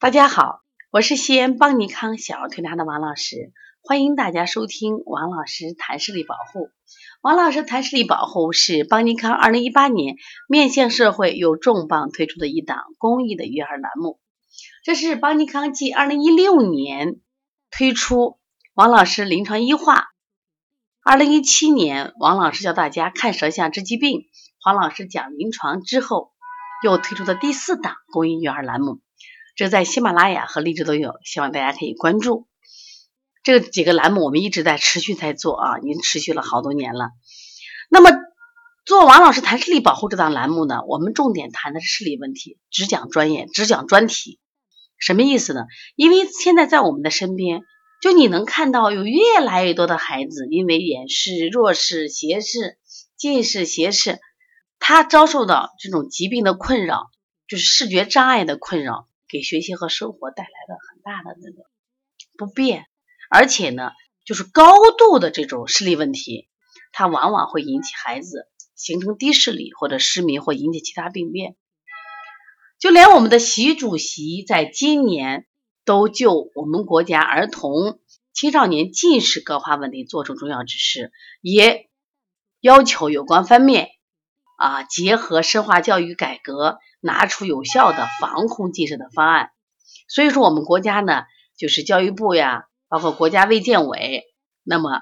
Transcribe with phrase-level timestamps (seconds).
[0.00, 3.52] 大家好，我是西安邦尼康小儿推拿的王老师，
[3.82, 6.70] 欢迎大家收听王老师谈视力保护。
[7.20, 10.16] 王老师谈视力保护是邦尼康二零一八年
[10.48, 14.18] 面向社会又重磅推出的一档公益的育儿栏目。
[14.82, 17.20] 这是邦尼康继二零一六年
[17.70, 18.38] 推出
[18.72, 20.06] 王老师临床医话，
[21.04, 24.22] 二零一七年王老师教大家看舌象治疾病，
[24.62, 26.32] 黄老师讲临床之后，
[26.82, 29.00] 又推出的第四档公益育儿栏目。
[29.60, 32.48] 这在喜马拉雅和荔枝都有，希望大家可以关注。
[33.42, 37.10] 这几个栏目我们一直在持续在做啊，已经持续了好多年了。
[37.90, 38.10] 那么
[38.86, 44.40] 做王老师谈视力保护这档栏目呢，我们重点谈的是视力问题，只讲专业，只讲专题。
[44.96, 45.66] 什么意思呢？
[45.94, 47.60] 因为现在在我们的身边，
[48.00, 52.78] 就你能看到有越来越多的孩子因为远视、弱视、斜视、
[53.18, 54.20] 近视、斜视，
[54.78, 57.10] 他遭受到这种疾病的困扰，
[57.46, 59.06] 就是视觉障碍的困扰。
[59.30, 61.68] 给学习和生活带来了很大的那个
[62.36, 62.86] 不便，
[63.30, 63.92] 而且呢，
[64.24, 66.48] 就是高度的这种视力问题，
[66.92, 71.56] 它往往会引起孩子形成低视力或者失明，或引起其他病变。
[72.78, 75.46] 就连我们的习主席在今年
[75.84, 78.00] 都就我们国家儿童
[78.32, 81.90] 青少年近视高发问题作出重要指示，也
[82.60, 83.90] 要求有关方面
[84.60, 86.78] 啊结合深化教育改革。
[87.02, 89.52] 拿出有效的防控近视的方案，
[90.06, 91.22] 所以说我们国家呢，
[91.56, 94.26] 就是教育部呀，包括国家卫健委，
[94.64, 95.00] 那么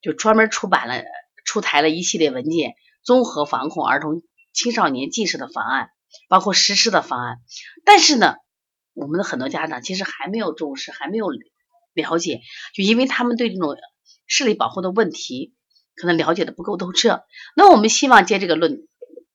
[0.00, 1.04] 就专门出版了、
[1.44, 4.22] 出台了一系列文件，综合防控儿童
[4.54, 5.90] 青少年近视的方案，
[6.30, 7.36] 包括实施的方案。
[7.84, 8.36] 但是呢，
[8.94, 11.28] 我们的很多家长其实还没有重视，还没有
[11.92, 12.40] 了解，
[12.74, 13.76] 就因为他们对这种
[14.26, 15.52] 视力保护的问题
[15.96, 17.24] 可能了解的不够透彻。
[17.56, 18.86] 那我们希望借这个论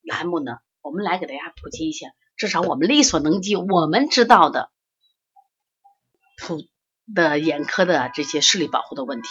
[0.04, 0.58] 栏目呢。
[0.82, 2.08] 我们来给大家普及一下，
[2.38, 4.72] 至少我们力所能及、我们知道的
[6.38, 6.64] 普
[7.14, 9.28] 的眼科的这些视力保护的问题。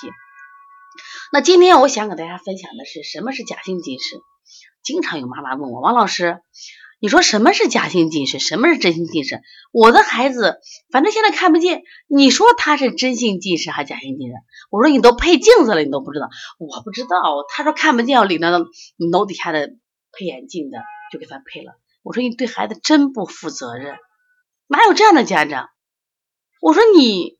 [1.32, 4.20] 那今天我想给大家分享的是什么是假性近视。
[4.88, 6.40] 经常有妈妈问我，王老师，
[6.98, 9.42] 你说什么是假性近视，什么是真性近视？
[9.70, 10.60] 我的孩子
[10.90, 14.34] 反正现在看不见，你说他是真性近视还是假性近视？
[14.70, 16.30] 我说你都配镜子了，你都不知道？
[16.58, 17.44] 我不知道。
[17.50, 18.50] 他说看不见，我领那
[19.10, 19.74] 楼底下的
[20.10, 20.78] 配眼镜的。
[21.10, 21.72] 就给他配了。
[22.02, 23.96] 我说你对孩子真不负责任，
[24.66, 25.70] 哪有这样的家长？
[26.60, 27.38] 我说你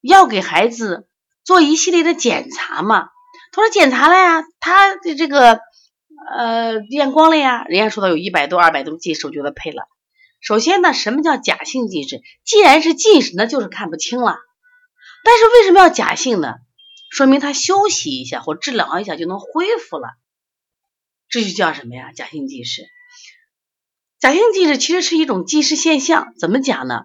[0.00, 1.06] 要给孩子
[1.44, 3.10] 做一系列的检查嘛。
[3.52, 5.60] 他说检查了呀，他的这个
[6.36, 9.84] 呃验光了呀，人家说他有一百多、二百多近视，我就给他配了。
[10.40, 12.22] 首先呢，什么叫假性近视？
[12.44, 14.36] 既然是近视，那就是看不清了。
[15.24, 16.54] 但是为什么要假性呢？
[17.10, 20.08] 说明他休息一下或治疗一下就能恢复了。
[21.28, 22.12] 这就叫什么呀？
[22.12, 22.82] 假性近视。
[24.20, 26.34] 假性近视其实是一种近视现象。
[26.38, 27.04] 怎么讲呢？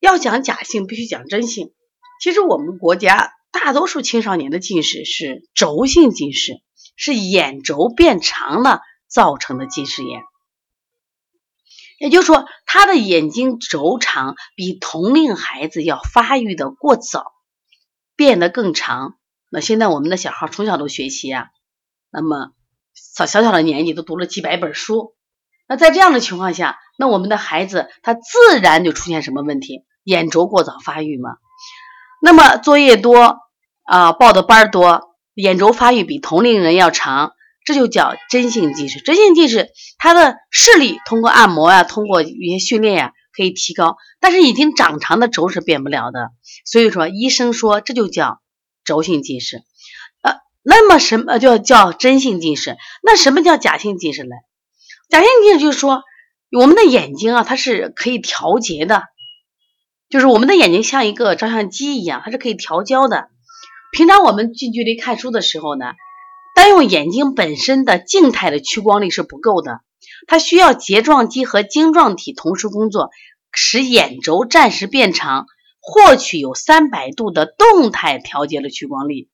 [0.00, 1.72] 要讲假性，必须讲真性。
[2.20, 6.60] 其实我们国家大多数青少年的近视是轴性近视，
[6.96, 10.22] 是眼轴变长了造成的近视眼。
[11.98, 17.32] 也就是说，他的眼睛轴长比同龄孩子要发育的过早，
[18.16, 19.16] 变得更长。
[19.50, 21.46] 那现在我们的小孩从小都学习啊，
[22.10, 22.52] 那么。
[22.96, 25.16] 小小小的年纪都读了几百本书，
[25.66, 29.84] 那在这样的情况下，那我们的孩子他自然就出现什么问题？
[30.04, 31.30] 眼轴过早发育嘛。
[32.22, 33.40] 那么作业多
[33.82, 37.32] 啊，报的班多，眼轴发育比同龄人要长，
[37.64, 39.00] 这就叫真性近视。
[39.00, 46.30] 真性近视，他的视力通过按摩呀，通过一些训练呀可以提高，但是已经长长的轴是变不了的。
[46.64, 48.40] 所以说，医生说这就叫
[48.84, 49.62] 轴性近视。
[50.22, 52.76] 呃那么什么叫叫真性近视？
[53.02, 54.30] 那什么叫假性近视呢？
[55.08, 56.02] 假性近视就是说，
[56.50, 59.02] 我们的眼睛啊，它是可以调节的，
[60.08, 63.28] 就是我们的眼睛像一个照相机一样，它是可以调焦的。
[63.94, 65.92] 平常我们近距离看书的时候呢，
[66.56, 69.82] 单用眼睛本身的静态的屈光力是不够的，
[70.26, 73.10] 它需要睫状肌和晶状体同时工作，
[73.52, 75.46] 使眼轴暂时变长，
[75.80, 79.28] 获取有三百度的动态调节的屈光力。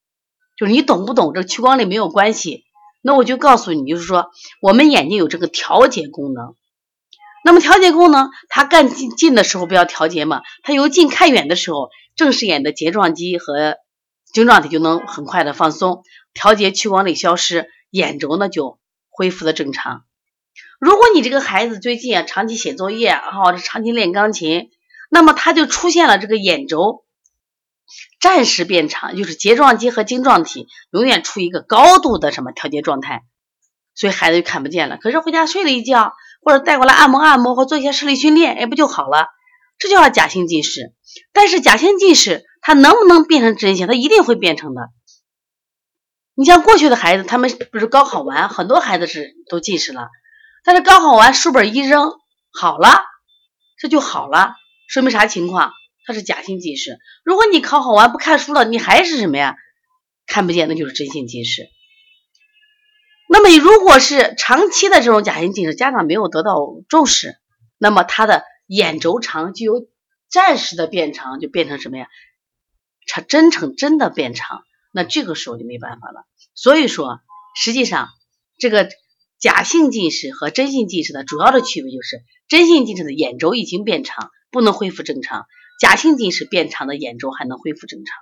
[0.58, 2.64] 就是你懂不懂这屈光力没有关系，
[3.00, 4.26] 那我就告诉你，就是说
[4.60, 6.54] 我们眼睛有这个调节功能。
[7.46, 13.76] 那么调节功能，它干近近的时候不要调节嘛，它由近看远的时候，正视眼的睫状肌和
[14.32, 16.02] 晶状体就能很快的放松，
[16.34, 18.78] 调节屈光力消失，眼轴呢就
[19.08, 20.04] 恢复的正常。
[20.78, 24.70] 如果你这个孩子最近啊长期写作业，然后长期练钢琴，
[25.10, 27.04] 那么他就出现了这个眼轴。
[28.20, 33.22] 暂时变长，就是睫状肌和晶状体永远处于一个高度的什么调节状态，
[33.96, 34.96] 所以孩子就看不见了。
[34.96, 39.26] 可是回家睡了一觉，或者带过来按摩按摩，或做一些视力训练，哎，不就好了？
[39.78, 40.94] 这就叫假性近视。
[41.32, 43.86] 但是假性近视它能不能变成真性？
[43.86, 44.90] 它一定会变成的。
[46.34, 50.08] 你像过去的孩子，他们不是高考完，很多孩子是都近视了，
[50.64, 52.12] 但是高考完书本一扔，
[52.52, 53.02] 好了，
[53.78, 54.54] 这就好了，
[54.88, 55.72] 说明啥情况？
[56.06, 56.98] 它是假性近视。
[57.24, 59.56] 如果你考好完不看书了，你还是什么呀？
[60.26, 61.68] 看不见，那就是真性近视。
[63.28, 66.54] 那么如果是长期的这种假性近视，家长没有得到
[66.88, 67.36] 重视，
[67.78, 69.88] 那么他的眼轴长就由
[70.30, 72.06] 暂时的变长，就变成什么呀？
[73.10, 74.62] 长真成真的变长，
[74.92, 76.26] 那这个时候就没办法了。
[76.54, 77.18] 所以说，
[77.56, 78.08] 实际上
[78.56, 78.88] 这个
[79.40, 85.42] 假性近视和真性近视的主要的区别就是，真性近视的眼轴已经变长，不能恢复正常；
[85.80, 88.14] 假性近视变长的眼轴还能恢复正常。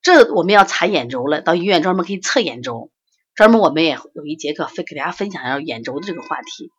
[0.00, 2.92] 这我们要查眼轴了，到医院专门可以测眼轴。
[3.34, 6.70] 专门我们也有一节课分给大家分享一下眼轴的这个话题，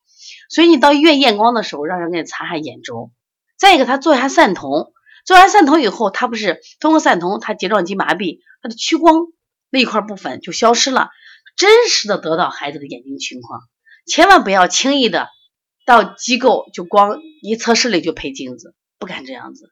[0.49, 3.11] 所以你到医院验光的时候，让人给你查下眼轴。
[3.57, 4.91] 再一个，他做一下散瞳，
[5.25, 9.27] 做完散瞳以后，他不是通过散瞳，他睫状肌麻痹，他的屈光
[9.69, 11.09] 那一块部分就消失了，
[11.55, 13.61] 真实的得到孩子的眼睛情况。
[14.05, 15.29] 千万不要轻易的
[15.85, 19.71] 到机构就光一测视力就配镜子，不敢这样子。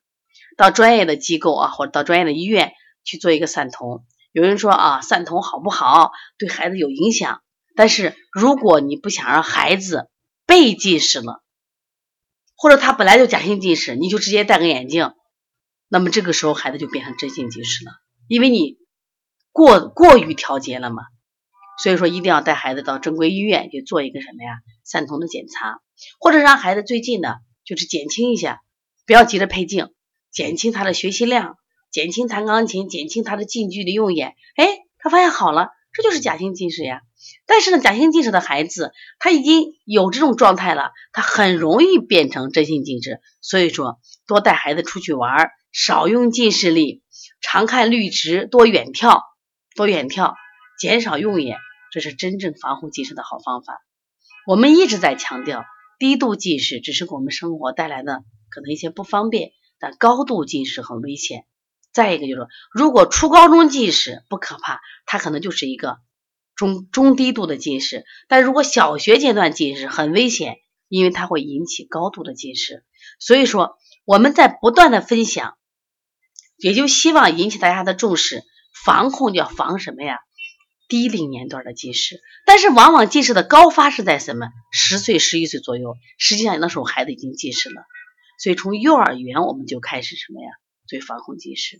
[0.55, 2.73] 到专业的机构啊，或者到专业的医院
[3.03, 4.03] 去做一个散瞳。
[4.31, 6.11] 有人说啊，散瞳好不好？
[6.37, 7.41] 对孩子有影响。
[7.75, 10.09] 但是如果你不想让孩子
[10.45, 11.41] 被近视了，
[12.55, 15.13] 或者他本来就假性近视，你就直接戴个眼镜，
[15.89, 17.91] 那么这个时候孩子就变成真性近视了，
[18.27, 18.77] 因为你
[19.51, 21.03] 过过于调节了嘛。
[21.81, 25.79] 所以说一定要带孩子到正规医院去做一个什么呀散瞳的检查，
[26.19, 28.61] 或者让孩子最近呢就是减轻一下，
[29.05, 29.89] 不要急着配镜，
[30.31, 31.57] 减轻他的学习量。
[31.91, 34.67] 减轻弹钢琴，减轻他的近距离用眼，哎，
[34.99, 37.01] 他发现好了，这就是假性近视呀。
[37.45, 43.19] 但是呢，假性近视的孩子他已经有这种状态了，他很容易变成真性近视。
[43.41, 47.03] 所以说，多带孩子出去玩，少用近视力，
[47.41, 49.21] 常看绿植，多远眺，
[49.75, 50.33] 多远眺，
[50.79, 51.57] 减少用眼，
[51.91, 53.81] 这是真正防护近视的好方法。
[54.47, 55.65] 我们一直在强调，
[55.97, 61.45] 低度近视只是给我们生活带来的可能一些不方便，但高度近视很危险。
[61.91, 65.97] 再一个就是，如果初高中近视不可怕，它可能就是一个
[66.59, 70.57] 中中低度的近视；但如果小学阶段近视很危险，
[70.89, 72.83] 因为它会引起高度的近视。
[73.17, 75.57] 所以说，我们在不断的分享，
[76.57, 78.43] 也就希望引起大家的重视。
[78.83, 80.17] 防控就要防什么呀？
[80.89, 84.49] 低龄年段的近视，但是往往近视的高发是在什么？
[84.73, 87.85] 十岁、十一岁左右，实际上那时候孩子已经近视了。
[88.37, 90.49] 所以从幼儿园我们就开始什么呀？
[90.89, 91.79] 最防控近视，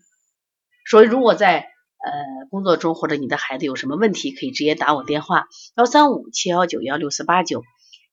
[0.89, 1.67] 所以如果在
[2.09, 5.45] 呃工作中或者你的孩子有什么问题，可以直接打我电话
[5.77, 7.63] 幺三五七幺九幺六四八九，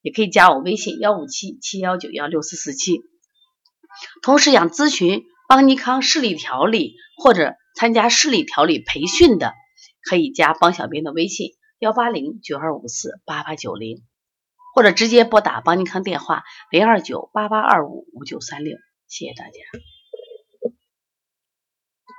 [0.01, 3.01] 也可以加我微信幺五七七幺九幺六四四七。
[4.21, 9.53] 同时想咨询邦尼康视力调理或者参加视力调理培训的，
[10.03, 14.03] 可以加邦小兵的微信幺八零九二五四八八九零，
[14.75, 18.77] 或者直接拨打邦尼康电话零二九八八二五五九三六。
[19.07, 19.96] 谢谢大家。